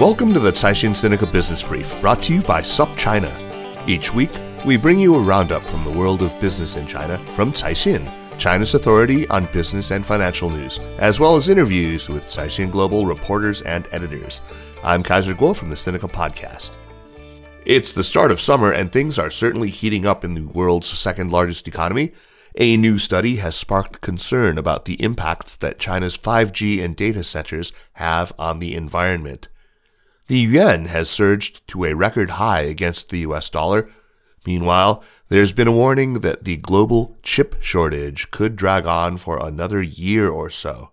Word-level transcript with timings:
Welcome 0.00 0.34
to 0.34 0.40
the 0.40 0.50
Caixin 0.50 0.90
Sinica 0.90 1.30
Business 1.30 1.62
Brief, 1.62 2.00
brought 2.00 2.20
to 2.22 2.34
you 2.34 2.42
by 2.42 2.62
SupChina. 2.62 3.88
Each 3.88 4.12
week, 4.12 4.32
we 4.66 4.76
bring 4.76 4.98
you 4.98 5.14
a 5.14 5.20
roundup 5.20 5.64
from 5.68 5.84
the 5.84 5.96
world 5.96 6.20
of 6.20 6.38
business 6.40 6.74
in 6.74 6.88
China 6.88 7.16
from 7.36 7.52
Caixin, 7.52 8.10
China's 8.36 8.74
authority 8.74 9.28
on 9.28 9.46
business 9.52 9.92
and 9.92 10.04
financial 10.04 10.50
news, 10.50 10.80
as 10.98 11.20
well 11.20 11.36
as 11.36 11.48
interviews 11.48 12.08
with 12.08 12.26
Caixin 12.26 12.72
Global 12.72 13.06
reporters 13.06 13.62
and 13.62 13.86
editors. 13.92 14.40
I'm 14.82 15.04
Kaiser 15.04 15.32
Kuo 15.32 15.54
from 15.54 15.70
the 15.70 15.76
Sinica 15.76 16.10
Podcast. 16.10 16.72
It's 17.64 17.92
the 17.92 18.02
start 18.02 18.32
of 18.32 18.40
summer, 18.40 18.72
and 18.72 18.90
things 18.90 19.16
are 19.16 19.30
certainly 19.30 19.70
heating 19.70 20.06
up 20.06 20.24
in 20.24 20.34
the 20.34 20.42
world's 20.42 20.88
second 20.88 21.30
largest 21.30 21.68
economy. 21.68 22.10
A 22.56 22.76
new 22.76 22.98
study 22.98 23.36
has 23.36 23.54
sparked 23.54 24.00
concern 24.00 24.58
about 24.58 24.86
the 24.86 25.00
impacts 25.00 25.54
that 25.58 25.78
China's 25.78 26.18
5G 26.18 26.82
and 26.82 26.96
data 26.96 27.22
centers 27.22 27.72
have 27.92 28.32
on 28.40 28.58
the 28.58 28.74
environment. 28.74 29.46
The 30.26 30.38
yuan 30.38 30.86
has 30.86 31.10
surged 31.10 31.68
to 31.68 31.84
a 31.84 31.94
record 31.94 32.30
high 32.30 32.62
against 32.62 33.10
the 33.10 33.18
US 33.20 33.50
dollar. 33.50 33.90
Meanwhile, 34.46 35.04
there's 35.28 35.52
been 35.52 35.68
a 35.68 35.72
warning 35.72 36.20
that 36.20 36.44
the 36.44 36.56
global 36.56 37.16
chip 37.22 37.56
shortage 37.60 38.30
could 38.30 38.56
drag 38.56 38.86
on 38.86 39.18
for 39.18 39.38
another 39.38 39.82
year 39.82 40.30
or 40.30 40.48
so. 40.48 40.90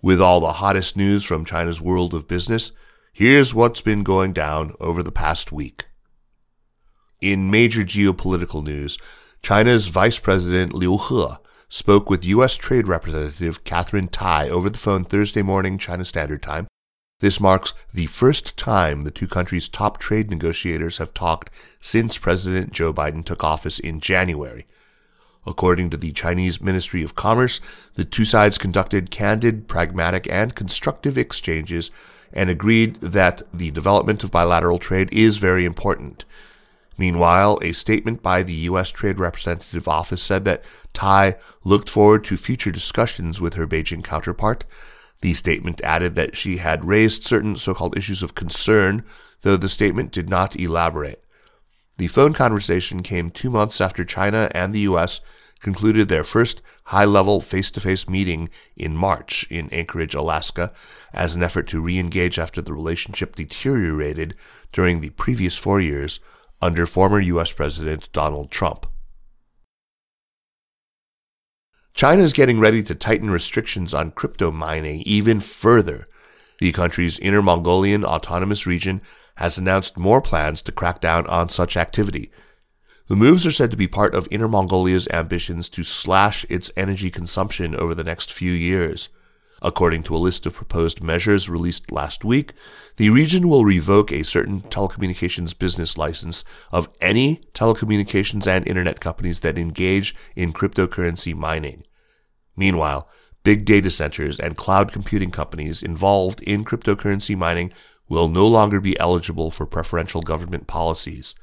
With 0.00 0.20
all 0.20 0.40
the 0.40 0.52
hottest 0.52 0.96
news 0.96 1.24
from 1.24 1.44
China's 1.44 1.80
world 1.80 2.14
of 2.14 2.26
business, 2.26 2.72
here's 3.12 3.54
what's 3.54 3.82
been 3.82 4.02
going 4.02 4.32
down 4.32 4.72
over 4.80 5.02
the 5.02 5.12
past 5.12 5.52
week. 5.52 5.84
In 7.20 7.50
major 7.50 7.82
geopolitical 7.82 8.64
news, 8.64 8.96
China's 9.42 9.88
Vice 9.88 10.18
President 10.18 10.72
Liu 10.72 10.96
He 10.96 11.26
spoke 11.68 12.08
with 12.08 12.24
U.S. 12.24 12.56
Trade 12.56 12.88
Representative 12.88 13.62
Katherine 13.64 14.08
Tai 14.08 14.48
over 14.48 14.70
the 14.70 14.78
phone 14.78 15.04
Thursday 15.04 15.42
morning 15.42 15.76
China 15.76 16.04
Standard 16.04 16.42
Time 16.42 16.66
this 17.22 17.38
marks 17.38 17.72
the 17.94 18.06
first 18.06 18.56
time 18.56 19.02
the 19.02 19.10
two 19.12 19.28
countries' 19.28 19.68
top 19.68 19.98
trade 19.98 20.28
negotiators 20.28 20.98
have 20.98 21.14
talked 21.14 21.50
since 21.80 22.18
President 22.18 22.72
Joe 22.72 22.92
Biden 22.92 23.24
took 23.24 23.44
office 23.44 23.78
in 23.78 24.00
January. 24.00 24.66
According 25.46 25.90
to 25.90 25.96
the 25.96 26.10
Chinese 26.10 26.60
Ministry 26.60 27.04
of 27.04 27.14
Commerce, 27.14 27.60
the 27.94 28.04
two 28.04 28.24
sides 28.24 28.58
conducted 28.58 29.12
candid, 29.12 29.68
pragmatic, 29.68 30.28
and 30.32 30.56
constructive 30.56 31.16
exchanges 31.16 31.92
and 32.32 32.50
agreed 32.50 32.96
that 32.96 33.40
the 33.54 33.70
development 33.70 34.24
of 34.24 34.32
bilateral 34.32 34.80
trade 34.80 35.08
is 35.12 35.36
very 35.36 35.64
important. 35.64 36.24
Meanwhile, 36.98 37.60
a 37.62 37.70
statement 37.70 38.20
by 38.20 38.42
the 38.42 38.66
U.S. 38.70 38.90
Trade 38.90 39.20
Representative 39.20 39.86
Office 39.86 40.24
said 40.24 40.44
that 40.46 40.64
Tai 40.92 41.36
looked 41.62 41.88
forward 41.88 42.24
to 42.24 42.36
future 42.36 42.72
discussions 42.72 43.40
with 43.40 43.54
her 43.54 43.68
Beijing 43.68 44.02
counterpart 44.02 44.64
the 45.22 45.32
statement 45.34 45.80
added 45.82 46.14
that 46.16 46.36
she 46.36 46.58
had 46.58 46.84
raised 46.84 47.24
certain 47.24 47.56
so 47.56 47.72
called 47.72 47.96
issues 47.96 48.22
of 48.22 48.34
concern, 48.34 49.04
though 49.40 49.56
the 49.56 49.68
statement 49.68 50.12
did 50.12 50.28
not 50.28 50.56
elaborate. 50.56 51.24
The 51.96 52.08
phone 52.08 52.32
conversation 52.32 53.02
came 53.02 53.30
two 53.30 53.48
months 53.48 53.80
after 53.80 54.04
China 54.04 54.50
and 54.54 54.74
the 54.74 54.80
U.S. 54.80 55.20
concluded 55.60 56.08
their 56.08 56.24
first 56.24 56.60
high 56.86 57.04
level 57.04 57.40
face 57.40 57.70
to 57.70 57.80
face 57.80 58.08
meeting 58.08 58.50
in 58.76 58.96
March 58.96 59.46
in 59.48 59.70
Anchorage, 59.70 60.14
Alaska, 60.14 60.72
as 61.12 61.36
an 61.36 61.42
effort 61.42 61.68
to 61.68 61.80
re 61.80 61.98
engage 61.98 62.38
after 62.38 62.60
the 62.60 62.72
relationship 62.72 63.36
deteriorated 63.36 64.34
during 64.72 65.00
the 65.00 65.10
previous 65.10 65.56
four 65.56 65.80
years 65.80 66.18
under 66.60 66.86
former 66.86 67.20
U.S. 67.20 67.52
President 67.52 68.08
Donald 68.12 68.50
Trump. 68.50 68.86
China 71.94 72.22
is 72.22 72.32
getting 72.32 72.58
ready 72.58 72.82
to 72.82 72.94
tighten 72.94 73.30
restrictions 73.30 73.92
on 73.92 74.10
crypto 74.10 74.50
mining 74.50 75.02
even 75.02 75.40
further. 75.40 76.08
The 76.58 76.72
country's 76.72 77.18
Inner 77.18 77.42
Mongolian 77.42 78.04
Autonomous 78.04 78.66
Region 78.66 79.02
has 79.36 79.58
announced 79.58 79.98
more 79.98 80.20
plans 80.22 80.62
to 80.62 80.72
crack 80.72 81.00
down 81.00 81.26
on 81.26 81.48
such 81.48 81.76
activity. 81.76 82.30
The 83.08 83.16
moves 83.16 83.46
are 83.46 83.52
said 83.52 83.70
to 83.72 83.76
be 83.76 83.88
part 83.88 84.14
of 84.14 84.28
Inner 84.30 84.48
Mongolia's 84.48 85.08
ambitions 85.08 85.68
to 85.70 85.84
slash 85.84 86.46
its 86.48 86.70
energy 86.76 87.10
consumption 87.10 87.74
over 87.74 87.94
the 87.94 88.04
next 88.04 88.32
few 88.32 88.52
years. 88.52 89.08
According 89.64 90.02
to 90.04 90.16
a 90.16 90.18
list 90.18 90.44
of 90.44 90.56
proposed 90.56 91.04
measures 91.04 91.48
released 91.48 91.92
last 91.92 92.24
week, 92.24 92.52
the 92.96 93.10
region 93.10 93.48
will 93.48 93.64
revoke 93.64 94.10
a 94.10 94.24
certain 94.24 94.60
telecommunications 94.62 95.56
business 95.56 95.96
license 95.96 96.42
of 96.72 96.88
any 97.00 97.36
telecommunications 97.54 98.48
and 98.48 98.66
internet 98.66 98.98
companies 98.98 99.40
that 99.40 99.56
engage 99.56 100.16
in 100.34 100.52
cryptocurrency 100.52 101.32
mining. 101.32 101.84
Meanwhile, 102.56 103.08
big 103.44 103.64
data 103.64 103.90
centers 103.90 104.40
and 104.40 104.56
cloud 104.56 104.90
computing 104.90 105.30
companies 105.30 105.80
involved 105.80 106.42
in 106.42 106.64
cryptocurrency 106.64 107.36
mining 107.36 107.72
will 108.08 108.28
no 108.28 108.46
longer 108.48 108.80
be 108.80 108.98
eligible 108.98 109.52
for 109.52 109.64
preferential 109.64 110.22
government 110.22 110.66
policies. 110.66 111.36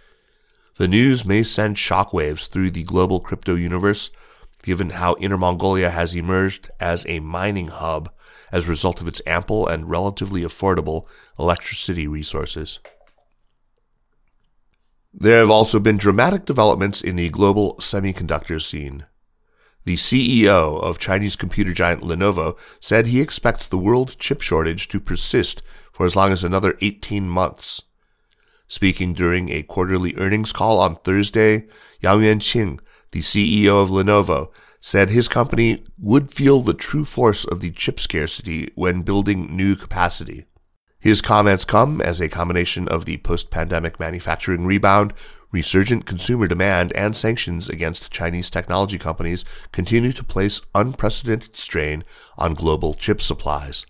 The 0.77 0.89
news 0.89 1.23
may 1.23 1.43
send 1.43 1.77
shockwaves 1.77 2.49
through 2.49 2.71
the 2.71 2.83
global 2.83 3.21
crypto 3.21 3.55
universe, 3.55 4.11
given 4.63 4.91
how 4.91 5.15
Inner 5.19 5.37
Mongolia 5.37 5.89
has 5.89 6.15
emerged 6.15 6.69
as 6.79 7.05
a 7.07 7.19
mining 7.19 7.67
hub 7.67 8.11
as 8.51 8.65
a 8.65 8.69
result 8.69 8.99
of 9.01 9.07
its 9.07 9.21
ample 9.25 9.67
and 9.67 9.89
relatively 9.89 10.41
affordable 10.41 11.05
electricity 11.37 12.07
resources. 12.07 12.79
There 15.13 15.39
have 15.39 15.49
also 15.49 15.79
been 15.79 15.97
dramatic 15.97 16.45
developments 16.45 17.01
in 17.01 17.15
the 17.15 17.29
global 17.29 17.75
semiconductor 17.75 18.61
scene. 18.61 19.05
The 19.85 19.95
CEO 19.95 20.81
of 20.83 20.99
Chinese 20.99 21.35
computer 21.35 21.73
giant 21.73 22.01
Lenovo 22.01 22.57
said 22.79 23.07
he 23.07 23.21
expects 23.21 23.67
the 23.67 23.77
world 23.77 24.17
chip 24.19 24.41
shortage 24.41 24.87
to 24.89 24.99
persist 24.99 25.61
for 25.91 26.05
as 26.05 26.15
long 26.15 26.31
as 26.31 26.43
another 26.43 26.77
18 26.81 27.27
months. 27.27 27.81
Speaking 28.67 29.13
during 29.13 29.49
a 29.49 29.63
quarterly 29.63 30.15
earnings 30.17 30.53
call 30.53 30.79
on 30.79 30.95
Thursday, 30.97 31.67
Yang 32.01 32.19
Yuanqing, 32.19 32.79
the 33.11 33.21
CEO 33.21 33.81
of 33.81 33.89
Lenovo, 33.89 34.51
said 34.81 35.09
his 35.09 35.27
company 35.27 35.83
would 35.97 36.31
feel 36.31 36.61
the 36.61 36.73
true 36.73 37.05
force 37.05 37.43
of 37.45 37.59
the 37.59 37.71
chip 37.71 37.99
scarcity 37.99 38.71
when 38.75 39.01
building 39.01 39.55
new 39.55 39.75
capacity. 39.75 40.45
His 40.99 41.21
comments 41.21 41.65
come 41.65 42.01
as 42.01 42.19
a 42.19 42.29
combination 42.29 42.87
of 42.87 43.05
the 43.05 43.17
post 43.17 43.51
pandemic 43.51 43.99
manufacturing 43.99 44.65
rebound, 44.65 45.13
resurgent 45.51 46.05
consumer 46.05 46.47
demand, 46.47 46.91
and 46.93 47.15
sanctions 47.15 47.69
against 47.69 48.11
Chinese 48.11 48.49
technology 48.49 48.97
companies 48.97 49.45
continue 49.71 50.11
to 50.11 50.23
place 50.23 50.61
unprecedented 50.75 51.57
strain 51.57 52.03
on 52.37 52.53
global 52.53 52.93
chip 52.93 53.21
supplies. 53.21 53.85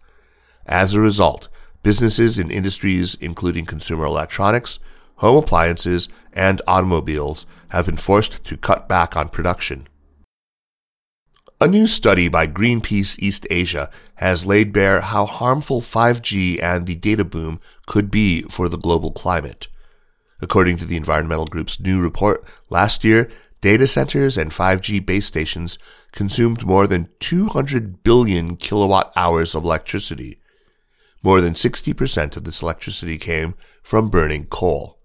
As 0.65 0.93
a 0.93 0.99
result, 0.99 1.49
businesses 1.81 2.37
in 2.37 2.51
industries 2.51 3.15
including 3.15 3.65
consumer 3.65 4.05
electronics, 4.05 4.79
home 5.15 5.37
appliances, 5.37 6.07
and 6.33 6.61
automobiles 6.67 7.45
have 7.69 7.85
been 7.85 7.97
forced 7.97 8.43
to 8.43 8.57
cut 8.57 8.87
back 8.87 9.15
on 9.15 9.29
production. 9.29 9.87
A 11.61 11.67
new 11.67 11.87
study 11.87 12.29
by 12.29 12.47
Greenpeace 12.47 13.19
East 13.19 13.45
Asia 13.49 13.89
has 14.15 14.45
laid 14.45 14.71
bare 14.71 15.01
how 15.01 15.25
harmful 15.25 15.81
5G 15.81 16.61
and 16.63 16.85
the 16.85 16.95
data 16.95 17.25
boom 17.25 17.59
could 17.85 18.09
be 18.09 18.43
for 18.43 18.69
the 18.69 18.77
global 18.77 19.11
climate. 19.11 19.67
According 20.41 20.77
to 20.77 20.85
the 20.85 20.95
environmental 20.95 21.47
group's 21.47 21.79
new 21.79 21.99
report, 21.99 22.45
last 22.69 23.03
year, 23.03 23.29
data 23.59 23.87
centers 23.87 24.37
and 24.37 24.51
5G 24.51 25.05
base 25.05 25.25
stations 25.25 25.77
consumed 26.13 26.65
more 26.65 26.87
than 26.87 27.09
200 27.19 28.03
billion 28.03 28.55
kilowatt 28.55 29.11
hours 29.17 29.53
of 29.53 29.65
electricity. 29.65 30.39
More 31.21 31.41
than 31.41 31.55
60% 31.55 32.37
of 32.37 32.45
this 32.45 32.61
electricity 32.61 33.17
came 33.17 33.55
from 33.83 34.09
burning 34.09 34.45
coal. 34.45 34.98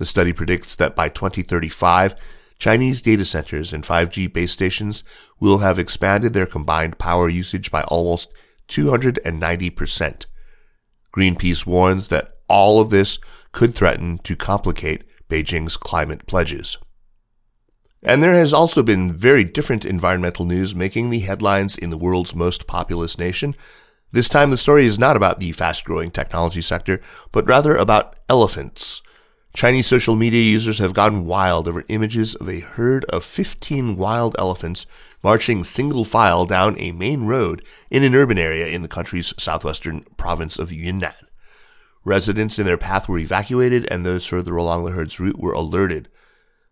The 0.00 0.06
study 0.06 0.32
predicts 0.32 0.76
that 0.76 0.96
by 0.96 1.10
2035, 1.10 2.14
Chinese 2.58 3.02
data 3.02 3.22
centers 3.22 3.74
and 3.74 3.84
5G 3.84 4.32
base 4.32 4.50
stations 4.50 5.04
will 5.40 5.58
have 5.58 5.78
expanded 5.78 6.32
their 6.32 6.46
combined 6.46 6.96
power 6.96 7.28
usage 7.28 7.70
by 7.70 7.82
almost 7.82 8.32
290%. 8.68 10.24
Greenpeace 11.14 11.66
warns 11.66 12.08
that 12.08 12.32
all 12.48 12.80
of 12.80 12.88
this 12.88 13.18
could 13.52 13.74
threaten 13.74 14.16
to 14.20 14.34
complicate 14.34 15.04
Beijing's 15.28 15.76
climate 15.76 16.26
pledges. 16.26 16.78
And 18.02 18.22
there 18.22 18.32
has 18.32 18.54
also 18.54 18.82
been 18.82 19.12
very 19.12 19.44
different 19.44 19.84
environmental 19.84 20.46
news 20.46 20.74
making 20.74 21.10
the 21.10 21.20
headlines 21.20 21.76
in 21.76 21.90
the 21.90 21.98
world's 21.98 22.34
most 22.34 22.66
populous 22.66 23.18
nation. 23.18 23.54
This 24.12 24.30
time 24.30 24.50
the 24.50 24.56
story 24.56 24.86
is 24.86 24.98
not 24.98 25.14
about 25.14 25.40
the 25.40 25.52
fast 25.52 25.84
growing 25.84 26.10
technology 26.10 26.62
sector, 26.62 27.02
but 27.32 27.46
rather 27.46 27.76
about 27.76 28.16
elephants. 28.30 29.02
Chinese 29.52 29.86
social 29.86 30.14
media 30.14 30.42
users 30.42 30.78
have 30.78 30.94
gone 30.94 31.26
wild 31.26 31.66
over 31.66 31.84
images 31.88 32.36
of 32.36 32.48
a 32.48 32.60
herd 32.60 33.04
of 33.06 33.24
15 33.24 33.96
wild 33.96 34.36
elephants 34.38 34.86
marching 35.24 35.64
single 35.64 36.04
file 36.04 36.46
down 36.46 36.78
a 36.78 36.92
main 36.92 37.26
road 37.26 37.62
in 37.90 38.04
an 38.04 38.14
urban 38.14 38.38
area 38.38 38.68
in 38.68 38.82
the 38.82 38.88
country's 38.88 39.34
southwestern 39.36 40.02
province 40.16 40.58
of 40.58 40.72
Yunnan. 40.72 41.12
Residents 42.04 42.58
in 42.58 42.64
their 42.64 42.78
path 42.78 43.08
were 43.08 43.18
evacuated 43.18 43.86
and 43.90 44.06
those 44.06 44.24
further 44.24 44.56
along 44.56 44.84
the 44.84 44.92
herd's 44.92 45.18
route 45.18 45.38
were 45.38 45.52
alerted. 45.52 46.08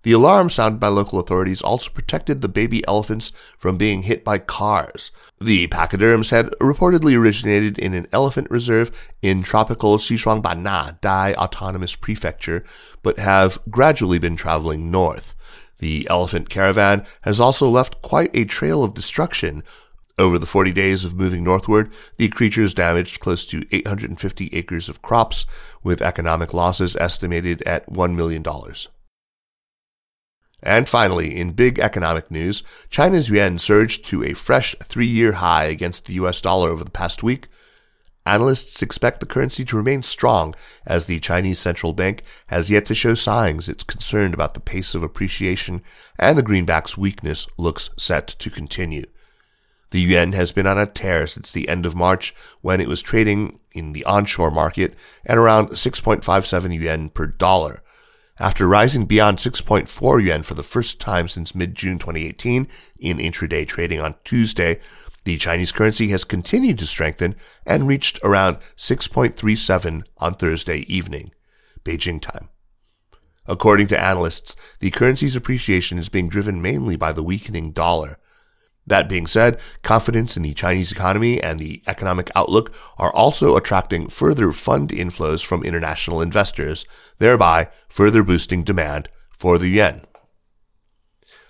The 0.04 0.12
alarm 0.12 0.48
sounded 0.48 0.78
by 0.78 0.88
local 0.88 1.18
authorities 1.18 1.60
also 1.60 1.90
protected 1.90 2.40
the 2.40 2.48
baby 2.48 2.86
elephants 2.86 3.32
from 3.58 3.76
being 3.76 4.02
hit 4.02 4.24
by 4.24 4.38
cars. 4.38 5.10
The 5.40 5.66
pachyderms 5.66 6.30
had 6.30 6.50
reportedly 6.60 7.16
originated 7.16 7.80
in 7.80 7.94
an 7.94 8.06
elephant 8.12 8.48
reserve 8.48 8.92
in 9.22 9.42
tropical 9.42 9.98
Xishuangbanna 9.98 11.00
Dai 11.00 11.34
Autonomous 11.34 11.96
Prefecture, 11.96 12.64
but 13.02 13.18
have 13.18 13.58
gradually 13.68 14.20
been 14.20 14.36
traveling 14.36 14.92
north. 14.92 15.34
The 15.78 16.06
elephant 16.08 16.48
caravan 16.48 17.04
has 17.22 17.40
also 17.40 17.68
left 17.68 18.00
quite 18.00 18.30
a 18.34 18.44
trail 18.44 18.84
of 18.84 18.94
destruction. 18.94 19.64
Over 20.16 20.38
the 20.38 20.46
40 20.46 20.72
days 20.72 21.04
of 21.04 21.14
moving 21.14 21.42
northward, 21.42 21.92
the 22.18 22.28
creatures 22.28 22.72
damaged 22.72 23.18
close 23.18 23.44
to 23.46 23.66
850 23.72 24.50
acres 24.52 24.88
of 24.88 25.02
crops, 25.02 25.44
with 25.82 26.02
economic 26.02 26.54
losses 26.54 26.94
estimated 26.96 27.62
at 27.62 27.88
$1 27.88 28.14
million. 28.14 28.44
And 30.62 30.88
finally, 30.88 31.38
in 31.38 31.52
big 31.52 31.78
economic 31.78 32.30
news, 32.30 32.62
China's 32.90 33.28
yuan 33.28 33.58
surged 33.58 34.04
to 34.06 34.24
a 34.24 34.34
fresh 34.34 34.74
three 34.82 35.06
year 35.06 35.32
high 35.32 35.64
against 35.64 36.06
the 36.06 36.14
US 36.14 36.40
dollar 36.40 36.70
over 36.70 36.84
the 36.84 36.90
past 36.90 37.22
week. 37.22 37.48
Analysts 38.26 38.82
expect 38.82 39.20
the 39.20 39.26
currency 39.26 39.64
to 39.64 39.76
remain 39.76 40.02
strong 40.02 40.54
as 40.84 41.06
the 41.06 41.20
Chinese 41.20 41.58
central 41.58 41.94
bank 41.94 42.22
has 42.48 42.70
yet 42.70 42.84
to 42.86 42.94
show 42.94 43.14
signs 43.14 43.68
it's 43.68 43.84
concerned 43.84 44.34
about 44.34 44.52
the 44.52 44.60
pace 44.60 44.94
of 44.94 45.02
appreciation 45.02 45.80
and 46.18 46.36
the 46.36 46.42
greenback's 46.42 46.98
weakness 46.98 47.46
looks 47.56 47.88
set 47.96 48.26
to 48.26 48.50
continue. 48.50 49.06
The 49.92 50.00
yuan 50.00 50.32
has 50.32 50.52
been 50.52 50.66
on 50.66 50.78
a 50.78 50.84
tear 50.84 51.26
since 51.26 51.52
the 51.52 51.68
end 51.70 51.86
of 51.86 51.96
March 51.96 52.34
when 52.60 52.82
it 52.82 52.88
was 52.88 53.00
trading 53.00 53.60
in 53.72 53.94
the 53.94 54.04
onshore 54.04 54.50
market 54.50 54.94
at 55.24 55.38
around 55.38 55.68
6.57 55.68 56.78
yuan 56.78 57.08
per 57.08 57.26
dollar. 57.26 57.82
After 58.40 58.68
rising 58.68 59.06
beyond 59.06 59.38
6.4 59.38 60.22
yuan 60.22 60.44
for 60.44 60.54
the 60.54 60.62
first 60.62 61.00
time 61.00 61.26
since 61.26 61.56
mid-June 61.56 61.98
2018 61.98 62.68
in 63.00 63.18
intraday 63.18 63.66
trading 63.66 64.00
on 64.00 64.14
Tuesday, 64.22 64.78
the 65.24 65.36
Chinese 65.38 65.72
currency 65.72 66.08
has 66.08 66.22
continued 66.22 66.78
to 66.78 66.86
strengthen 66.86 67.34
and 67.66 67.88
reached 67.88 68.20
around 68.22 68.58
6.37 68.76 70.04
on 70.18 70.34
Thursday 70.34 70.78
evening, 70.86 71.32
Beijing 71.84 72.20
time. 72.20 72.48
According 73.46 73.88
to 73.88 74.00
analysts, 74.00 74.54
the 74.78 74.92
currency's 74.92 75.34
appreciation 75.34 75.98
is 75.98 76.08
being 76.08 76.28
driven 76.28 76.62
mainly 76.62 76.94
by 76.94 77.12
the 77.12 77.24
weakening 77.24 77.72
dollar. 77.72 78.18
That 78.88 79.08
being 79.08 79.26
said, 79.26 79.60
confidence 79.82 80.36
in 80.36 80.42
the 80.42 80.54
Chinese 80.54 80.92
economy 80.92 81.42
and 81.42 81.58
the 81.58 81.82
economic 81.86 82.30
outlook 82.34 82.72
are 82.96 83.12
also 83.12 83.54
attracting 83.54 84.08
further 84.08 84.50
fund 84.50 84.88
inflows 84.88 85.44
from 85.44 85.62
international 85.62 86.22
investors, 86.22 86.86
thereby 87.18 87.68
further 87.88 88.22
boosting 88.22 88.64
demand 88.64 89.08
for 89.38 89.58
the 89.58 89.68
yuan. 89.68 90.02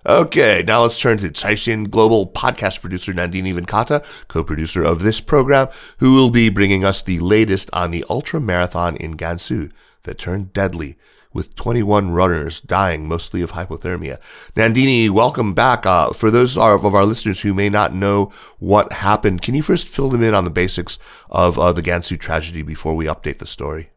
Okay, 0.04 0.64
now 0.66 0.82
let's 0.82 0.98
turn 0.98 1.18
to 1.18 1.28
Caixin 1.28 1.90
Global 1.90 2.26
podcast 2.26 2.80
producer 2.80 3.12
Nandini 3.12 3.54
Venkata, 3.54 4.26
co-producer 4.26 4.82
of 4.82 5.02
this 5.02 5.20
program, 5.20 5.68
who 5.98 6.14
will 6.14 6.30
be 6.30 6.48
bringing 6.48 6.84
us 6.84 7.02
the 7.02 7.20
latest 7.20 7.70
on 7.72 7.92
the 7.92 8.04
ultra 8.10 8.40
marathon 8.40 8.96
in 8.96 9.16
Gansu 9.16 9.70
that 10.02 10.18
turned 10.18 10.52
deadly 10.52 10.96
with 11.32 11.54
21 11.54 12.10
runners 12.10 12.60
dying 12.60 13.08
mostly 13.08 13.42
of 13.42 13.52
hypothermia. 13.52 14.18
Nandini, 14.54 15.10
welcome 15.10 15.54
back. 15.54 15.86
Uh, 15.86 16.10
for 16.10 16.30
those 16.30 16.56
of 16.56 16.84
our 16.84 17.04
listeners 17.04 17.40
who 17.40 17.54
may 17.54 17.68
not 17.68 17.94
know 17.94 18.32
what 18.58 18.92
happened, 18.92 19.42
can 19.42 19.54
you 19.54 19.62
first 19.62 19.88
fill 19.88 20.08
them 20.08 20.22
in 20.22 20.34
on 20.34 20.44
the 20.44 20.50
basics 20.50 20.98
of 21.30 21.58
uh, 21.58 21.72
the 21.72 21.82
Gansu 21.82 22.18
tragedy 22.18 22.62
before 22.62 22.94
we 22.94 23.06
update 23.06 23.38
the 23.38 23.46
story? 23.46 23.90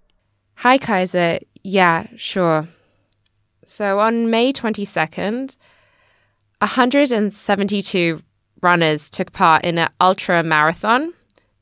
Hi, 0.56 0.78
Kaiser. 0.78 1.40
Yeah, 1.64 2.08
sure. 2.16 2.68
So 3.66 4.00
on 4.00 4.30
May 4.30 4.52
22nd, 4.52 5.56
172 6.60 8.20
runners 8.62 9.10
took 9.10 9.32
part 9.32 9.64
in 9.66 9.78
an 9.78 9.90
ultra 10.00 10.44
marathon 10.44 11.14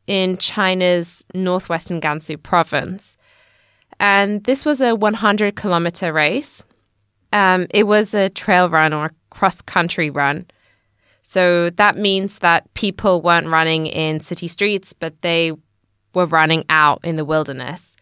in 0.08 0.38
China's 0.38 1.24
northwestern 1.34 2.02
Gansu 2.02 2.42
province. 2.42 3.16
And 4.00 4.44
this 4.44 4.66
was 4.66 4.82
a 4.82 4.96
100 4.96 5.56
kilometer 5.56 6.14
race. 6.14 6.66
Um, 7.34 7.68
it 7.72 7.84
was 7.84 8.14
a 8.14 8.30
trail 8.30 8.70
run 8.70 8.94
or 8.94 9.12
cross 9.30 9.62
country 9.62 10.10
run. 10.10 10.48
So 11.22 11.70
that 11.72 11.96
means 11.96 12.40
that 12.40 12.74
people 12.74 13.22
weren't 13.22 13.50
running 13.50 13.86
in 13.86 14.20
city 14.20 14.48
streets, 14.48 14.94
but 14.94 15.22
they 15.22 15.52
were 16.16 16.26
running 16.26 16.66
out 16.70 17.02
in 17.04 17.18
the 17.18 17.26
wilderness. 17.26 17.96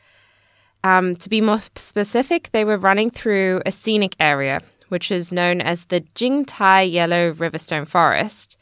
Um, 0.83 1.15
to 1.15 1.29
be 1.29 1.41
more 1.41 1.59
specific, 1.75 2.51
they 2.51 2.63
were 2.63 2.77
running 2.77 3.09
through 3.09 3.61
a 3.65 3.71
scenic 3.71 4.15
area, 4.19 4.61
which 4.87 5.11
is 5.11 5.33
known 5.33 5.59
as 5.59 5.85
the 5.85 6.01
Jingtai 6.15 6.89
Yellow 6.89 7.33
Riverstone 7.33 7.87
Forest. 7.87 8.57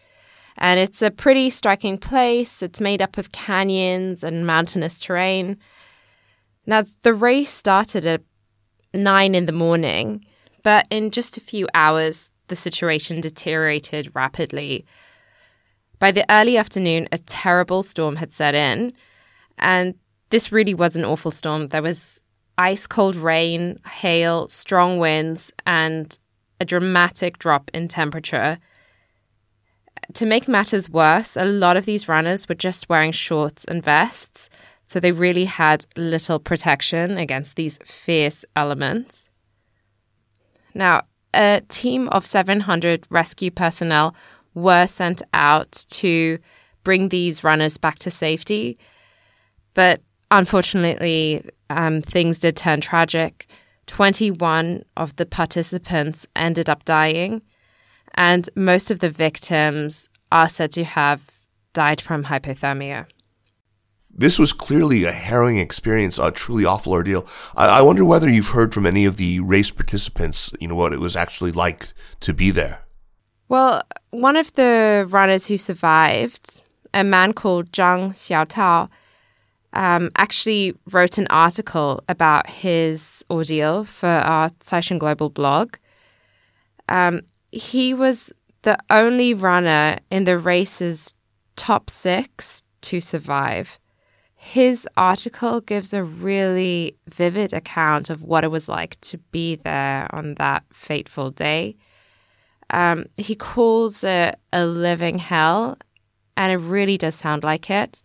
And 0.58 0.80
it's 0.80 1.02
a 1.02 1.12
pretty 1.12 1.50
striking 1.50 1.98
place. 1.98 2.64
It's 2.64 2.82
made 2.82 3.02
up 3.02 3.18
of 3.18 3.32
canyons 3.32 4.24
and 4.24 4.48
mountainous 4.48 5.00
terrain. 5.00 5.58
Now, 6.66 6.86
the 7.04 7.14
race 7.14 7.50
started 7.50 8.06
at 8.06 8.22
nine 8.94 9.36
in 9.36 9.46
the 9.46 9.52
morning, 9.52 10.26
but 10.64 10.88
in 10.90 11.12
just 11.12 11.38
a 11.38 11.42
few 11.42 11.68
hours, 11.74 12.32
the 12.48 12.56
situation 12.56 13.22
deteriorated 13.22 14.16
rapidly. 14.16 14.86
By 16.00 16.12
the 16.12 16.26
early 16.30 16.58
afternoon, 16.58 17.08
a 17.12 17.18
terrible 17.18 17.84
storm 17.84 18.18
had 18.18 18.32
set 18.32 18.56
in, 18.56 18.94
and 19.58 19.96
this 20.30 20.52
really 20.52 20.74
was 20.74 20.96
an 20.96 21.06
awful 21.06 21.32
storm. 21.32 21.68
There 21.68 21.82
was 21.82 22.20
ice 22.58 22.88
cold 22.88 23.16
rain, 23.16 23.80
hail, 23.88 24.48
strong 24.48 24.98
winds, 24.98 25.52
and 25.66 26.18
a 26.60 26.66
dramatic 26.66 27.38
drop 27.38 27.70
in 27.74 27.88
temperature. 27.88 28.58
To 30.14 30.26
make 30.26 30.48
matters 30.48 30.90
worse, 30.90 31.36
a 31.36 31.46
lot 31.46 31.78
of 31.78 31.86
these 31.86 32.08
runners 32.08 32.48
were 32.48 32.56
just 32.56 32.90
wearing 32.90 33.12
shorts 33.12 33.66
and 33.66 33.84
vests, 33.84 34.50
so 34.86 35.00
they 35.00 35.12
really 35.12 35.46
had 35.46 35.86
little 35.98 36.40
protection 36.40 37.18
against 37.18 37.56
these 37.56 37.80
fierce 37.84 38.46
elements. 38.56 39.30
Now, 40.74 41.02
a 41.34 41.62
team 41.68 42.08
of 42.10 42.26
700 42.26 43.06
rescue 43.10 43.52
personnel 43.52 44.16
were 44.54 44.86
sent 44.88 45.22
out 45.34 45.72
to 45.90 46.38
bring 46.84 47.10
these 47.10 47.44
runners 47.44 47.78
back 47.78 48.00
to 48.00 48.12
safety. 48.12 48.78
But 49.74 50.02
unfortunately, 50.32 51.50
um, 51.70 52.00
things 52.00 52.40
did 52.40 52.56
turn 52.56 52.80
tragic. 52.80 53.48
21 53.88 54.84
of 54.96 55.16
the 55.18 55.26
participants 55.26 56.28
ended 56.36 56.70
up 56.70 56.86
dying, 56.86 57.42
and 58.14 58.48
most 58.56 58.92
of 58.92 59.00
the 59.00 59.10
victims 59.10 60.10
are 60.32 60.48
said 60.48 60.72
to 60.72 60.84
have 60.84 61.22
died 61.74 62.00
from 62.00 62.24
hypothermia. 62.24 63.06
This 64.18 64.40
was 64.40 64.54
clearly 64.54 65.04
a 65.04 65.12
harrowing 65.12 65.60
experience, 65.60 66.18
a 66.18 66.32
truly 66.32 66.64
awful 66.64 66.94
ordeal. 66.94 67.28
I, 67.56 67.80
I 67.80 67.82
wonder 67.82 68.06
whether 68.06 68.30
you've 68.30 68.50
heard 68.50 68.74
from 68.74 68.86
any 68.86 69.04
of 69.04 69.18
the 69.18 69.42
race 69.42 69.72
participants, 69.72 70.54
you 70.62 70.70
know, 70.70 70.76
what 70.76 70.94
it 70.94 71.02
was 71.02 71.18
actually 71.18 71.52
like 71.52 71.94
to 72.22 72.34
be 72.34 72.50
there. 72.50 72.86
Well, 73.50 73.82
one 74.12 74.38
of 74.38 74.54
the 74.54 75.06
runners 75.10 75.48
who 75.48 75.58
survived, 75.58 76.62
a 76.94 77.04
man 77.04 77.34
called 77.34 77.72
Zhang 77.74 78.14
Xiaotao, 78.14 78.90
um, 79.74 80.12
actually 80.16 80.74
wrote 80.94 81.18
an 81.18 81.28
article 81.30 82.02
about 82.08 82.50
his 82.50 83.26
ordeal 83.30 83.84
for 83.84 84.08
our 84.08 84.50
Caixin 84.62 84.98
Global 84.98 85.30
blog. 85.30 85.76
Um, 86.88 87.24
he 87.52 87.94
was 87.94 88.32
the 88.62 88.78
only 88.90 89.34
runner 89.34 89.98
in 90.10 90.24
the 90.24 90.38
race's 90.38 91.16
top 91.58 91.90
six 91.90 92.64
to 92.82 93.02
survive. 93.02 93.78
His 94.48 94.88
article 94.96 95.60
gives 95.60 95.92
a 95.92 96.04
really 96.04 96.96
vivid 97.10 97.52
account 97.52 98.12
of 98.12 98.22
what 98.22 98.44
it 98.44 98.52
was 98.52 98.70
like 98.70 99.02
to 99.02 99.18
be 99.18 99.56
there 99.56 100.08
on 100.16 100.36
that 100.36 100.64
fateful 100.72 101.32
day. 101.32 101.76
Um, 102.70 103.08
he 103.18 103.34
calls 103.34 104.04
it 104.04 104.40
a 104.54 104.68
living 104.68 105.18
hell, 105.18 105.80
and 106.38 106.52
it 106.52 106.58
really 106.58 106.96
does 106.96 107.16
sound 107.16 107.44
like 107.44 107.72
it. 107.72 108.04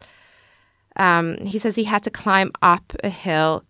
Um, 0.97 1.37
he 1.45 1.59
says 1.59 1.77
he 1.77 1.85
had 1.85 2.03
to 2.05 2.11
climb 2.11 2.53
up 2.63 2.95
a 3.05 3.11
hill 3.11 3.65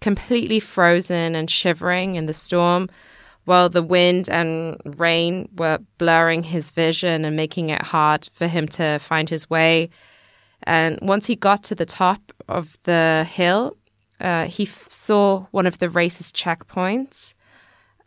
completely 0.00 0.60
frozen 0.60 1.34
and 1.34 1.50
shivering 1.50 2.14
in 2.14 2.26
the 2.26 2.32
storm, 2.32 2.88
while 3.44 3.68
the 3.68 3.82
wind 3.82 4.28
and 4.30 4.80
rain 4.84 5.48
were 5.56 5.80
blurring 5.98 6.44
his 6.44 6.70
vision 6.70 7.24
and 7.24 7.34
making 7.34 7.70
it 7.70 7.82
hard 7.82 8.28
for 8.32 8.46
him 8.46 8.68
to 8.68 8.98
find 9.00 9.28
his 9.28 9.50
way. 9.50 9.90
And 10.68 10.98
once 11.00 11.24
he 11.26 11.34
got 11.34 11.62
to 11.64 11.74
the 11.74 11.86
top 11.86 12.20
of 12.46 12.76
the 12.82 13.26
hill, 13.26 13.78
uh, 14.20 14.44
he 14.44 14.64
f- 14.64 14.84
saw 14.86 15.46
one 15.50 15.66
of 15.66 15.78
the 15.78 15.88
race's 15.88 16.30
checkpoints. 16.30 17.32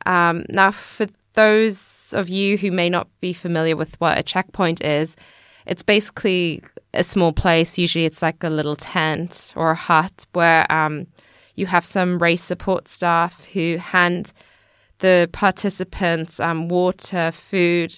Um, 0.05 0.45
now, 0.47 0.69
for 0.69 1.07
those 1.33 2.13
of 2.15 2.29
you 2.29 2.59
who 2.59 2.71
may 2.71 2.87
not 2.87 3.07
be 3.19 3.33
familiar 3.33 3.75
with 3.75 3.99
what 3.99 4.19
a 4.19 4.21
checkpoint 4.21 4.83
is, 4.83 5.15
it's 5.65 5.81
basically 5.81 6.61
a 6.93 7.03
small 7.03 7.33
place. 7.33 7.79
Usually, 7.79 8.05
it's 8.05 8.21
like 8.21 8.43
a 8.43 8.49
little 8.49 8.75
tent 8.75 9.53
or 9.55 9.71
a 9.71 9.75
hut 9.75 10.27
where 10.33 10.71
um, 10.71 11.07
you 11.55 11.65
have 11.65 11.83
some 11.83 12.19
race 12.19 12.43
support 12.43 12.87
staff 12.87 13.43
who 13.45 13.77
hand 13.77 14.33
the 14.99 15.27
participants 15.31 16.39
um, 16.39 16.67
water, 16.67 17.31
food. 17.31 17.97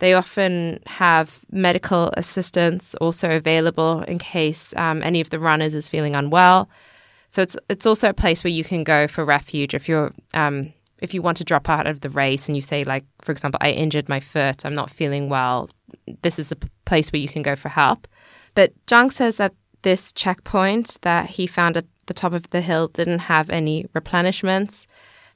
They 0.00 0.14
often 0.14 0.80
have 0.86 1.40
medical 1.50 2.10
assistance 2.16 2.94
also 2.96 3.30
available 3.30 4.02
in 4.02 4.18
case 4.18 4.74
um, 4.76 5.02
any 5.02 5.20
of 5.20 5.30
the 5.30 5.38
runners 5.38 5.74
is 5.74 5.88
feeling 5.88 6.16
unwell. 6.16 6.68
So 7.28 7.42
it's 7.42 7.56
it's 7.68 7.86
also 7.86 8.08
a 8.08 8.14
place 8.14 8.42
where 8.42 8.50
you 8.50 8.64
can 8.64 8.82
go 8.82 9.06
for 9.06 9.24
refuge 9.24 9.72
if 9.72 9.88
you're 9.88 10.12
um, 10.34 10.72
if 11.00 11.14
you 11.14 11.22
want 11.22 11.36
to 11.36 11.44
drop 11.44 11.68
out 11.68 11.86
of 11.86 12.00
the 12.00 12.10
race 12.10 12.48
and 12.48 12.56
you 12.56 12.62
say 12.62 12.82
like 12.82 13.04
for 13.22 13.30
example 13.30 13.58
I 13.62 13.70
injured 13.70 14.08
my 14.08 14.20
foot 14.20 14.66
I'm 14.66 14.74
not 14.74 14.90
feeling 14.90 15.28
well 15.28 15.70
this 16.22 16.38
is 16.38 16.50
a 16.50 16.56
place 16.84 17.12
where 17.12 17.20
you 17.20 17.28
can 17.28 17.42
go 17.42 17.54
for 17.54 17.68
help. 17.68 18.08
But 18.54 18.72
Zhang 18.86 19.12
says 19.12 19.36
that 19.36 19.54
this 19.82 20.12
checkpoint 20.12 20.98
that 21.02 21.30
he 21.30 21.46
found 21.46 21.76
at 21.76 21.86
the 22.06 22.14
top 22.14 22.34
of 22.34 22.50
the 22.50 22.60
hill 22.60 22.88
didn't 22.88 23.20
have 23.20 23.50
any 23.50 23.84
replenishments. 23.94 24.86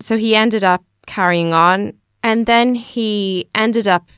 So 0.00 0.16
he 0.16 0.34
ended 0.34 0.64
up 0.64 0.84
carrying 1.06 1.52
on. 1.52 1.94
And 2.22 2.46
then 2.46 2.74
he 2.74 3.48
ended 3.54 3.86
up 3.86 4.10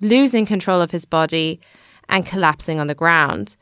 losing 0.00 0.46
control 0.46 0.80
of 0.80 0.90
his 0.90 1.04
body 1.04 1.60
and 2.08 2.26
collapsing 2.26 2.80
on 2.80 2.86
the 2.86 2.94
ground. 2.94 3.56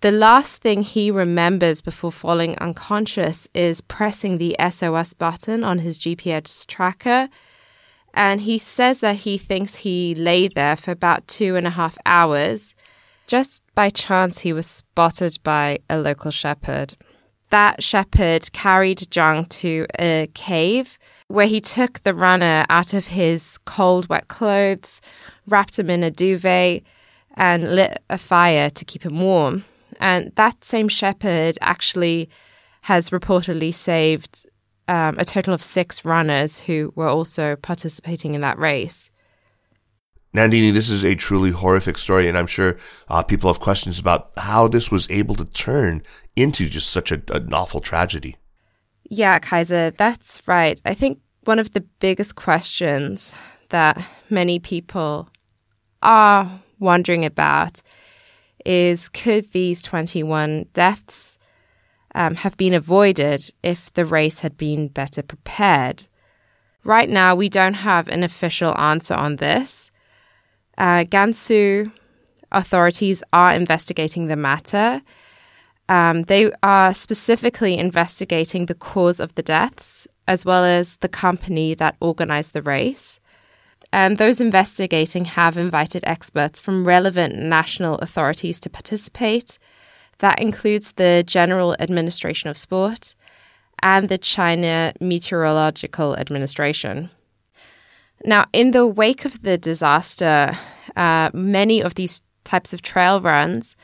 The 0.00 0.10
last 0.10 0.60
thing 0.60 0.82
he 0.82 1.10
remembers 1.10 1.80
before 1.80 2.10
falling 2.10 2.58
unconscious 2.58 3.48
is 3.54 3.80
pressing 3.80 4.38
the 4.38 4.56
SOS 4.70 5.14
button 5.14 5.62
on 5.62 5.78
his 5.78 5.98
GPS 5.98 6.66
tracker. 6.66 7.28
And 8.12 8.40
he 8.40 8.58
says 8.58 9.00
that 9.00 9.16
he 9.16 9.38
thinks 9.38 9.76
he 9.76 10.14
lay 10.14 10.48
there 10.48 10.76
for 10.76 10.90
about 10.90 11.28
two 11.28 11.56
and 11.56 11.66
a 11.66 11.70
half 11.70 11.96
hours. 12.04 12.74
Just 13.26 13.62
by 13.74 13.90
chance, 13.90 14.40
he 14.40 14.52
was 14.52 14.66
spotted 14.66 15.38
by 15.44 15.78
a 15.88 15.98
local 15.98 16.30
shepherd 16.30 16.94
that 17.52 17.82
shepherd 17.82 18.50
carried 18.52 18.98
Zhang 18.98 19.46
to 19.60 19.86
a 19.98 20.26
cave 20.32 20.98
where 21.32 21.46
he 21.46 21.62
took 21.62 22.02
the 22.02 22.12
runner 22.12 22.66
out 22.68 22.92
of 22.92 23.06
his 23.06 23.56
cold, 23.64 24.06
wet 24.10 24.28
clothes, 24.28 25.00
wrapped 25.46 25.78
him 25.78 25.88
in 25.88 26.02
a 26.02 26.10
duvet, 26.10 26.82
and 27.36 27.74
lit 27.74 28.02
a 28.10 28.18
fire 28.18 28.68
to 28.68 28.84
keep 28.84 29.04
him 29.04 29.18
warm. 29.18 29.64
And 29.98 30.30
that 30.34 30.62
same 30.62 30.88
shepherd 30.88 31.56
actually 31.62 32.28
has 32.82 33.08
reportedly 33.08 33.72
saved 33.72 34.44
um, 34.88 35.16
a 35.18 35.24
total 35.24 35.54
of 35.54 35.62
six 35.62 36.04
runners 36.04 36.60
who 36.60 36.92
were 36.96 37.08
also 37.08 37.56
participating 37.56 38.34
in 38.34 38.42
that 38.42 38.58
race. 38.58 39.10
Nandini, 40.34 40.72
this 40.72 40.90
is 40.90 41.02
a 41.02 41.14
truly 41.14 41.50
horrific 41.50 41.96
story, 41.96 42.28
and 42.28 42.36
I'm 42.36 42.46
sure 42.46 42.76
uh, 43.08 43.22
people 43.22 43.50
have 43.50 43.60
questions 43.60 43.98
about 43.98 44.32
how 44.36 44.68
this 44.68 44.90
was 44.90 45.10
able 45.10 45.34
to 45.36 45.46
turn 45.46 46.02
into 46.36 46.68
just 46.68 46.90
such 46.90 47.10
a, 47.10 47.22
an 47.32 47.54
awful 47.54 47.80
tragedy. 47.80 48.36
Yeah, 49.14 49.38
Kaiser, 49.40 49.90
that's 49.90 50.40
right. 50.48 50.80
I 50.86 50.94
think 50.94 51.20
one 51.44 51.58
of 51.58 51.74
the 51.74 51.82
biggest 51.82 52.34
questions 52.34 53.34
that 53.68 54.02
many 54.30 54.58
people 54.58 55.28
are 56.00 56.50
wondering 56.78 57.26
about 57.26 57.82
is 58.64 59.10
could 59.10 59.52
these 59.52 59.82
21 59.82 60.64
deaths 60.72 61.36
um, 62.14 62.36
have 62.36 62.56
been 62.56 62.72
avoided 62.72 63.52
if 63.62 63.92
the 63.92 64.06
race 64.06 64.40
had 64.40 64.56
been 64.56 64.88
better 64.88 65.22
prepared? 65.22 66.08
Right 66.82 67.10
now, 67.10 67.34
we 67.34 67.50
don't 67.50 67.74
have 67.74 68.08
an 68.08 68.24
official 68.24 68.74
answer 68.78 69.12
on 69.12 69.36
this. 69.36 69.90
Uh, 70.78 71.04
Gansu 71.04 71.92
authorities 72.50 73.22
are 73.34 73.52
investigating 73.52 74.28
the 74.28 74.36
matter. 74.36 75.02
Um, 75.92 76.22
they 76.22 76.50
are 76.62 76.94
specifically 76.94 77.76
investigating 77.76 78.64
the 78.64 78.74
cause 78.74 79.20
of 79.20 79.34
the 79.34 79.42
deaths, 79.42 80.08
as 80.26 80.42
well 80.42 80.64
as 80.64 80.96
the 80.96 81.08
company 81.08 81.74
that 81.74 81.96
organized 82.00 82.54
the 82.54 82.62
race. 82.62 83.20
And 83.92 84.16
those 84.16 84.40
investigating 84.40 85.26
have 85.26 85.58
invited 85.58 86.02
experts 86.06 86.58
from 86.58 86.86
relevant 86.86 87.36
national 87.36 87.96
authorities 87.96 88.58
to 88.60 88.70
participate. 88.70 89.58
That 90.20 90.40
includes 90.40 90.92
the 90.92 91.24
General 91.26 91.76
Administration 91.78 92.48
of 92.48 92.56
Sport 92.56 93.14
and 93.82 94.08
the 94.08 94.16
China 94.16 94.94
Meteorological 94.98 96.16
Administration. 96.16 97.10
Now, 98.24 98.46
in 98.54 98.70
the 98.70 98.86
wake 98.86 99.26
of 99.26 99.42
the 99.42 99.58
disaster, 99.58 100.52
uh, 100.96 101.28
many 101.34 101.82
of 101.82 101.96
these 101.96 102.22
types 102.44 102.72
of 102.72 102.80
trail 102.80 103.20
runs 103.20 103.76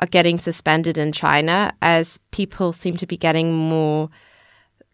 are 0.00 0.06
getting 0.06 0.38
suspended 0.38 0.98
in 0.98 1.12
China 1.12 1.72
as 1.82 2.18
people 2.30 2.72
seem 2.72 2.96
to 2.96 3.06
be 3.06 3.16
getting 3.16 3.52
more 3.54 4.08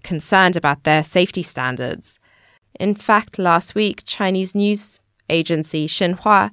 concerned 0.02 0.56
about 0.56 0.84
their 0.84 1.02
safety 1.02 1.42
standards. 1.42 2.18
In 2.78 2.94
fact, 2.94 3.38
last 3.38 3.74
week, 3.74 4.02
Chinese 4.04 4.54
news 4.54 5.00
agency 5.28 5.86
Xinhua 5.86 6.50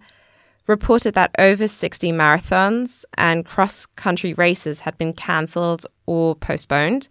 reported 0.68 1.14
that 1.14 1.32
over 1.38 1.68
60 1.68 2.12
marathons 2.12 3.06
and 3.18 3.46
cross 3.46 3.86
country 3.86 4.34
races 4.34 4.82
had 4.82 4.98
been 4.98 5.14
cancelled 5.14 5.86
or 6.06 6.36
postponed. 6.36 7.08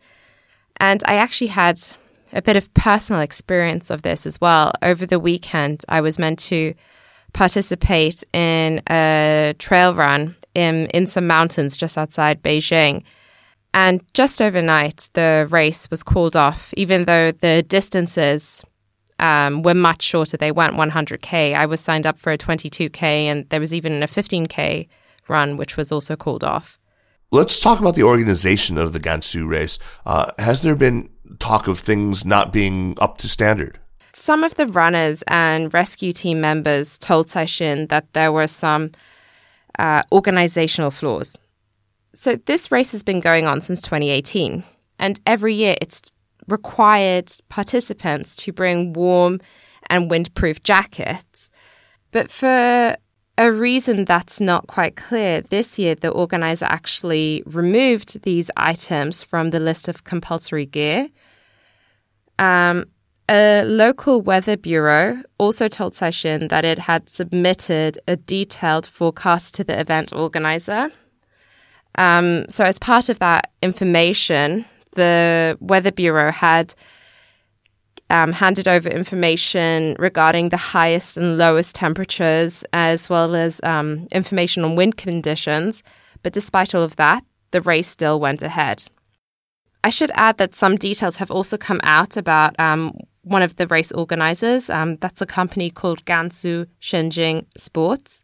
And 0.79 1.03
I 1.07 1.15
actually 1.15 1.49
had 1.49 1.81
a 2.33 2.43
bit 2.43 2.57
of 2.57 2.73
personal 2.75 3.23
experience 3.23 3.91
of 3.91 4.03
this 4.03 4.27
as 4.27 4.41
well. 4.41 4.73
Over 4.83 5.07
the 5.07 5.21
weekend, 5.21 5.85
I 5.89 6.01
was 6.01 6.19
meant 6.19 6.41
to 6.41 6.75
participate 7.33 8.25
in 8.33 8.83
a 8.91 9.55
trail 9.59 9.95
run 9.95 10.37
in, 10.55 10.87
in 10.87 11.07
some 11.07 11.27
mountains 11.27 11.77
just 11.77 11.99
outside 11.99 12.43
Beijing. 12.43 13.03
And 13.73 14.03
just 14.15 14.41
overnight, 14.41 15.11
the 15.15 15.49
race 15.51 15.91
was 15.91 16.03
called 16.03 16.37
off, 16.37 16.73
even 16.77 17.07
though 17.07 17.33
the 17.33 17.63
distances 17.63 18.65
um, 19.19 19.63
were 19.63 19.75
much 19.75 20.03
shorter. 20.03 20.37
They 20.37 20.53
went 20.53 20.75
100K. 20.75 21.55
I 21.55 21.67
was 21.67 21.81
signed 21.81 22.07
up 22.07 22.19
for 22.19 22.33
a 22.33 22.39
22K, 22.39 23.03
and 23.03 23.49
there 23.51 23.61
was 23.61 23.75
even 23.75 24.03
a 24.03 24.07
15K 24.07 24.89
run, 25.29 25.57
which 25.57 25.77
was 25.77 25.91
also 25.91 26.15
called 26.15 26.45
off. 26.45 26.79
Let's 27.33 27.59
talk 27.59 27.81
about 27.81 27.97
the 27.97 28.05
organization 28.05 28.79
of 28.79 28.93
the 28.93 29.01
Gansu 29.01 29.49
race. 29.49 29.79
Uh, 30.07 30.31
has 30.39 30.63
there 30.63 30.77
been 30.77 31.11
talk 31.41 31.67
of 31.67 31.81
things 31.81 32.25
not 32.25 32.53
being 32.53 32.97
up 33.01 33.19
to 33.19 33.29
standard? 33.29 33.81
Some 34.13 34.45
of 34.45 34.55
the 34.55 34.67
runners 34.67 35.25
and 35.27 35.75
rescue 35.75 36.13
team 36.13 36.41
members 36.41 36.99
told 36.99 37.27
Caixin 37.27 37.89
that 37.89 38.13
there 38.13 38.31
were 38.31 38.47
some 38.47 38.93
uh, 39.79 40.03
organizational 40.13 40.91
flaws. 40.91 41.39
So, 42.15 42.37
this 42.37 42.71
race 42.71 42.93
has 42.93 43.03
been 43.03 43.21
going 43.21 43.47
on 43.47 43.61
since 43.61 43.81
2018, 43.81 44.63
and 44.99 45.21
every 45.27 45.55
year 45.55 45.77
it's 45.81 46.13
required 46.49 47.33
participants 47.49 48.37
to 48.37 48.53
bring 48.53 48.93
warm 48.93 49.41
and 49.89 50.11
windproof 50.11 50.63
jackets. 50.63 51.51
But 52.13 52.31
for 52.31 52.97
a 53.37 53.53
reason 53.53 54.05
that's 54.05 54.41
not 54.41 54.69
quite 54.69 54.95
clear, 54.95 55.41
this 55.41 55.79
year 55.79 55.95
the 55.95 56.11
organizer 56.11 56.67
actually 56.67 57.43
removed 57.47 58.23
these 58.23 58.51
items 58.57 59.23
from 59.23 59.51
the 59.51 59.59
list 59.59 59.89
of 59.89 60.05
compulsory 60.05 60.67
gear. 60.67 61.09
Um, 62.39 62.87
a 63.29 63.63
local 63.65 64.21
weather 64.21 64.57
bureau 64.57 65.23
also 65.39 65.69
told 65.69 65.95
Caixin 65.95 66.49
that 66.51 66.65
it 66.65 66.79
had 66.79 67.09
submitted 67.09 67.99
a 68.07 68.17
detailed 68.17 68.87
forecast 68.87 69.55
to 69.55 69.65
the 69.65 69.79
event 69.79 70.13
organizer. 70.13 70.91
Um, 71.97 72.45
so, 72.49 72.65
as 72.65 72.79
part 72.79 73.09
of 73.09 73.21
that 73.21 73.51
information, 73.63 74.65
the 74.93 75.57
weather 75.61 75.93
bureau 75.93 76.31
had 76.33 76.75
um, 78.11 78.33
handed 78.33 78.69
over 78.69 78.89
information 78.89 79.97
regarding 79.99 80.51
the 80.51 80.57
highest 80.57 81.17
and 81.17 81.39
lowest 81.39 81.75
temperatures, 81.75 82.65
as 82.73 83.09
well 83.09 83.35
as 83.35 83.61
um, 83.63 84.07
information 84.13 84.65
on 84.65 84.77
wind 84.77 84.97
conditions. 84.97 85.83
But 86.23 86.33
despite 86.33 86.75
all 86.75 86.83
of 86.83 86.97
that, 86.97 87.25
the 87.53 87.61
race 87.61 87.89
still 87.89 88.21
went 88.21 88.43
ahead. 88.43 88.85
I 89.83 89.91
should 89.91 90.11
add 90.15 90.39
that 90.39 90.55
some 90.55 90.77
details 90.77 91.17
have 91.17 91.31
also 91.31 91.57
come 91.57 91.81
out 91.83 92.17
about 92.17 92.59
um, 92.59 92.93
one 93.25 93.43
of 93.43 93.57
the 93.57 93.67
race 93.67 93.93
organizers. 93.93 94.71
Um, 94.71 94.97
that's 94.97 95.21
a 95.21 95.27
company 95.27 95.71
called 95.71 96.05
Gansu 96.05 96.67
Shenjing 96.81 97.47
Sports. 97.57 98.23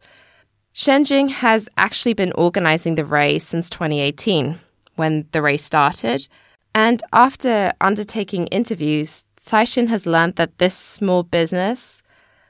Shenjing 0.75 1.31
has 1.31 1.69
actually 1.77 2.15
been 2.15 2.33
organizing 2.33 2.95
the 2.95 3.05
race 3.05 3.45
since 3.45 3.69
2018 3.71 4.59
when 4.97 5.27
the 5.33 5.43
race 5.43 5.65
started. 5.65 6.29
And 6.75 7.03
after 7.13 7.73
undertaking 7.81 8.47
interviews, 8.49 9.25
Caixin 9.37 9.89
has 9.89 10.07
learned 10.07 10.37
that 10.37 10.59
this 10.59 10.77
small 10.77 11.23
business, 11.23 12.03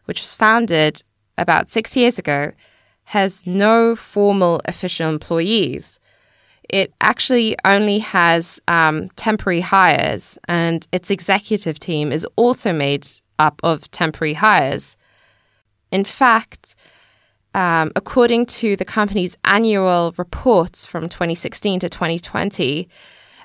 which 0.04 0.20
was 0.20 0.34
founded 0.34 1.02
about 1.38 1.68
six 1.68 1.96
years 1.96 2.18
ago, 2.18 2.52
has 3.04 3.46
no 3.46 3.96
formal 3.96 4.60
official 4.64 5.08
employees. 5.08 5.99
It 6.72 6.94
actually 7.00 7.56
only 7.64 7.98
has 7.98 8.60
um, 8.68 9.08
temporary 9.10 9.60
hires, 9.60 10.38
and 10.46 10.86
its 10.92 11.10
executive 11.10 11.78
team 11.78 12.12
is 12.12 12.24
also 12.36 12.72
made 12.72 13.08
up 13.38 13.60
of 13.64 13.90
temporary 13.90 14.34
hires. 14.34 14.96
In 15.90 16.04
fact, 16.04 16.76
um, 17.54 17.90
according 17.96 18.46
to 18.46 18.76
the 18.76 18.84
company's 18.84 19.36
annual 19.44 20.14
reports 20.16 20.86
from 20.86 21.08
2016 21.08 21.80
to 21.80 21.88
2020, 21.88 22.88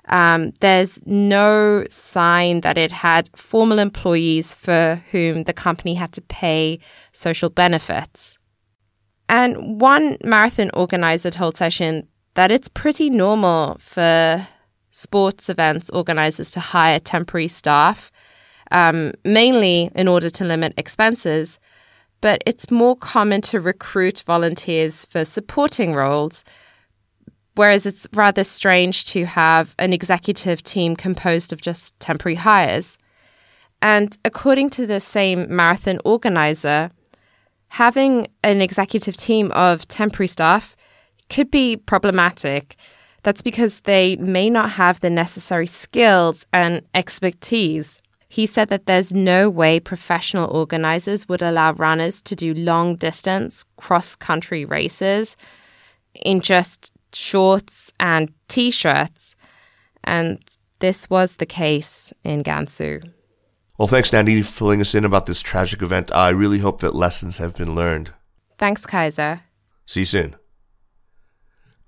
um, 0.09 0.51
there's 0.59 0.99
no 1.07 1.83
sign 1.89 2.61
that 2.61 2.77
it 2.77 2.91
had 2.91 3.29
formal 3.35 3.79
employees 3.79 4.53
for 4.53 5.01
whom 5.11 5.43
the 5.45 5.53
company 5.53 5.95
had 5.95 6.11
to 6.11 6.21
pay 6.21 6.79
social 7.11 7.49
benefits. 7.49 8.37
And 9.27 9.81
one 9.81 10.17
marathon 10.23 10.69
organizer 10.75 11.31
told 11.31 11.55
Caixin 11.55 12.05
that 12.35 12.51
it's 12.51 12.69
pretty 12.69 13.09
normal 13.09 13.77
for 13.79 14.47
sports 14.91 15.49
events 15.49 15.89
organizers 15.89 16.51
to 16.51 16.59
hire 16.59 16.99
temporary 16.99 17.47
staff, 17.47 18.11
um, 18.71 19.11
mainly 19.23 19.91
in 19.95 20.07
order 20.07 20.29
to 20.29 20.45
limit 20.45 20.73
expenses. 20.77 21.59
But 22.21 22.41
it's 22.45 22.71
more 22.71 22.95
common 22.95 23.41
to 23.41 23.59
recruit 23.59 24.23
volunteers 24.25 25.05
for 25.05 25.25
supporting 25.25 25.93
roles 25.93 26.43
whereas 27.55 27.85
it's 27.85 28.07
rather 28.13 28.43
strange 28.43 29.05
to 29.05 29.25
have 29.25 29.75
an 29.79 29.93
executive 29.93 30.61
team 30.61 30.95
composed 30.95 31.51
of 31.51 31.61
just 31.61 31.99
temporary 31.99 32.35
hires. 32.35 32.97
And 33.81 34.15
according 34.23 34.69
to 34.71 34.85
the 34.85 34.99
same 34.99 35.53
marathon 35.53 35.99
organizer, 36.05 36.89
having 37.69 38.27
an 38.43 38.61
executive 38.61 39.15
team 39.15 39.51
of 39.53 39.87
temporary 39.87 40.27
staff 40.27 40.75
could 41.29 41.51
be 41.51 41.77
problematic. 41.77 42.75
That's 43.23 43.41
because 43.41 43.81
they 43.81 44.15
may 44.17 44.49
not 44.49 44.71
have 44.71 44.99
the 44.99 45.09
necessary 45.09 45.67
skills 45.67 46.45
and 46.53 46.83
expertise. 46.93 48.01
He 48.29 48.45
said 48.45 48.69
that 48.69 48.85
there's 48.85 49.13
no 49.13 49.49
way 49.49 49.79
professional 49.79 50.49
organizers 50.51 51.27
would 51.27 51.41
allow 51.41 51.73
runners 51.73 52.21
to 52.23 52.35
do 52.35 52.53
long 52.53 52.95
distance 52.95 53.65
cross 53.77 54.15
country 54.15 54.65
races 54.65 55.35
in 56.13 56.41
just 56.41 56.91
shorts 57.13 57.91
and 57.99 58.31
t 58.47 58.71
shirts. 58.71 59.35
And 60.03 60.39
this 60.79 61.09
was 61.09 61.37
the 61.37 61.45
case 61.45 62.13
in 62.23 62.43
Gansu. 62.43 63.01
Well, 63.77 63.87
thanks, 63.87 64.11
Nandini, 64.11 64.45
for 64.45 64.51
filling 64.51 64.81
us 64.81 64.95
in 64.95 65.03
about 65.03 65.25
this 65.25 65.41
tragic 65.41 65.81
event. 65.81 66.11
I 66.13 66.29
really 66.29 66.59
hope 66.59 66.81
that 66.81 66.95
lessons 66.95 67.39
have 67.39 67.55
been 67.55 67.75
learned. 67.75 68.13
Thanks, 68.57 68.85
Kaiser. 68.85 69.41
See 69.85 70.01
you 70.01 70.05
soon. 70.05 70.35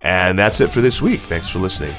And 0.01 0.37
that's 0.37 0.61
it 0.61 0.69
for 0.69 0.81
this 0.81 1.01
week. 1.01 1.21
Thanks 1.21 1.49
for 1.49 1.59
listening. 1.59 1.95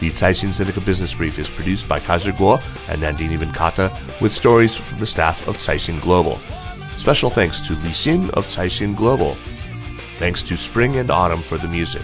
The 0.00 0.10
Caixin 0.10 0.50
Sinica 0.50 0.84
Business 0.84 1.14
Brief 1.14 1.38
is 1.38 1.50
produced 1.50 1.88
by 1.88 1.98
Kaiser 1.98 2.32
Kuo 2.32 2.60
and 2.88 3.02
Nandini 3.02 3.36
Venkata 3.36 3.90
with 4.20 4.32
stories 4.32 4.76
from 4.76 4.98
the 4.98 5.06
staff 5.06 5.46
of 5.48 5.58
Caixin 5.58 6.00
Global. 6.00 6.38
Special 6.96 7.30
thanks 7.30 7.60
to 7.60 7.74
Li 7.74 7.90
Xin 7.90 8.30
of 8.30 8.46
Caixin 8.46 8.96
Global. 8.96 9.36
Thanks 10.18 10.42
to 10.42 10.56
Spring 10.56 10.96
and 10.96 11.10
Autumn 11.10 11.42
for 11.42 11.58
the 11.58 11.68
music. 11.68 12.02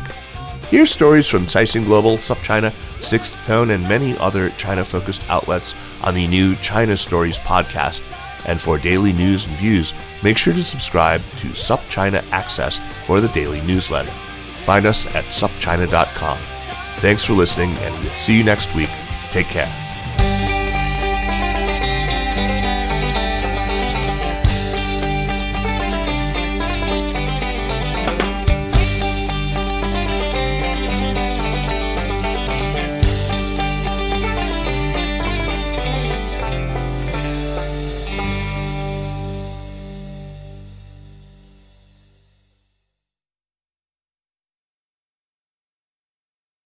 Hear 0.71 0.87
stories 0.87 1.29
from 1.29 1.47
Caixin 1.47 1.85
Global, 1.85 2.17
SupChina, 2.17 2.73
Sixth 3.03 3.37
Tone, 3.47 3.71
and 3.71 3.89
many 3.89 4.17
other 4.19 4.51
China 4.51 4.85
focused 4.85 5.29
outlets 5.31 5.75
on 6.03 6.15
the 6.15 6.27
new 6.27 6.57
China 6.57 6.97
Stories 6.97 7.39
podcast. 7.39 8.03
And 8.47 8.61
for 8.61 8.79
daily 8.79 9.13
news 9.13 9.47
and 9.47 9.55
views, 9.57 9.95
make 10.23 10.37
sure 10.37 10.53
to 10.53 10.63
subscribe 10.63 11.23
to 11.39 11.49
SupChina 11.49 12.25
Access 12.31 12.81
for 13.07 13.21
the 13.21 13.29
daily 13.29 13.61
newsletter. 13.63 14.13
Find 14.65 14.87
us 14.87 15.07
at 15.15 15.25
supchina.com. 15.27 16.39
Thanks 17.01 17.25
for 17.25 17.35
listening, 17.35 17.71
and 17.79 17.95
we'll 18.01 18.11
see 18.11 18.37
you 18.39 18.45
next 18.45 18.75
week. 18.75 18.91
Take 19.31 19.47
care. 19.47 19.84